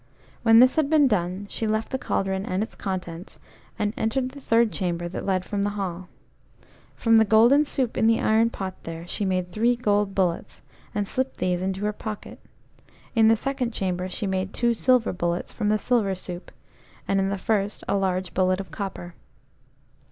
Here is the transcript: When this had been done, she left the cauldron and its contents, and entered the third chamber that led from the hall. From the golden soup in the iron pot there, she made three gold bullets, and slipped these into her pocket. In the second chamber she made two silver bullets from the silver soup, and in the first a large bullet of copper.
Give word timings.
When 0.41 0.59
this 0.59 0.77
had 0.77 0.89
been 0.89 1.07
done, 1.07 1.45
she 1.47 1.67
left 1.67 1.91
the 1.91 1.99
cauldron 1.99 2.43
and 2.43 2.63
its 2.63 2.73
contents, 2.73 3.39
and 3.77 3.93
entered 3.95 4.29
the 4.29 4.41
third 4.41 4.71
chamber 4.71 5.07
that 5.07 5.27
led 5.27 5.45
from 5.45 5.61
the 5.61 5.77
hall. 5.77 6.09
From 6.95 7.17
the 7.17 7.23
golden 7.23 7.65
soup 7.65 7.95
in 7.99 8.07
the 8.07 8.19
iron 8.19 8.49
pot 8.49 8.73
there, 8.83 9.07
she 9.07 9.25
made 9.25 9.51
three 9.51 9.75
gold 9.75 10.15
bullets, 10.15 10.63
and 10.95 11.07
slipped 11.07 11.37
these 11.37 11.61
into 11.61 11.85
her 11.85 11.93
pocket. 11.93 12.39
In 13.15 13.27
the 13.27 13.35
second 13.35 13.73
chamber 13.73 14.09
she 14.09 14.25
made 14.25 14.55
two 14.55 14.73
silver 14.73 15.13
bullets 15.13 15.51
from 15.53 15.69
the 15.69 15.77
silver 15.77 16.15
soup, 16.15 16.49
and 17.07 17.19
in 17.19 17.29
the 17.29 17.37
first 17.37 17.83
a 17.87 17.93
large 17.95 18.33
bullet 18.33 18.59
of 18.59 18.71
copper. 18.71 19.13